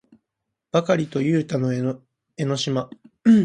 [0.71, 1.83] ばかりとゆうたと江
[2.45, 2.89] の島